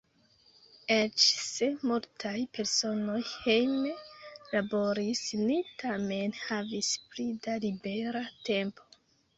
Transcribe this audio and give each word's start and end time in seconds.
Eĉ 0.93 1.25
se 1.41 1.67
multaj 1.89 2.33
personoj 2.59 3.19
hejme 3.35 3.93
laboris, 4.57 5.23
ni 5.45 5.61
tamen 5.85 6.35
havis 6.49 6.93
pli 7.11 7.29
da 7.47 7.61
libera 7.69 8.27
tempo. 8.51 8.91